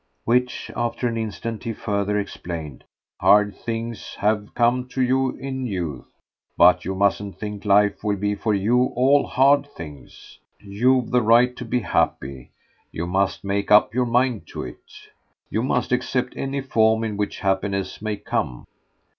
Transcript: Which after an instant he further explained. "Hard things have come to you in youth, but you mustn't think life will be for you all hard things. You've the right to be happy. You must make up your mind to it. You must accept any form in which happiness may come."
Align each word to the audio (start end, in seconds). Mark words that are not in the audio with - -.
Which 0.23 0.71
after 0.75 1.07
an 1.07 1.15
instant 1.15 1.63
he 1.63 1.73
further 1.73 2.17
explained. 2.17 2.85
"Hard 3.19 3.55
things 3.55 4.15
have 4.15 4.55
come 4.55 4.87
to 4.87 4.99
you 5.03 5.35
in 5.37 5.67
youth, 5.67 6.11
but 6.57 6.83
you 6.83 6.95
mustn't 6.95 7.37
think 7.37 7.65
life 7.65 8.03
will 8.03 8.15
be 8.15 8.33
for 8.33 8.51
you 8.55 8.85
all 8.95 9.27
hard 9.27 9.67
things. 9.67 10.39
You've 10.59 11.11
the 11.11 11.21
right 11.21 11.55
to 11.55 11.65
be 11.65 11.81
happy. 11.81 12.49
You 12.91 13.05
must 13.05 13.43
make 13.43 13.69
up 13.69 13.93
your 13.93 14.07
mind 14.07 14.47
to 14.47 14.63
it. 14.63 14.81
You 15.51 15.61
must 15.61 15.91
accept 15.91 16.33
any 16.35 16.61
form 16.61 17.03
in 17.03 17.15
which 17.15 17.41
happiness 17.41 18.01
may 18.01 18.15
come." 18.17 18.65